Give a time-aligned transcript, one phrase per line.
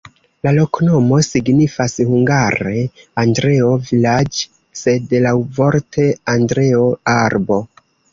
[0.45, 2.79] La loknomo signifas hungare:
[3.23, 4.39] Andreo-vilaĝ',
[4.81, 7.61] sed laŭvorte Andreo-arbo.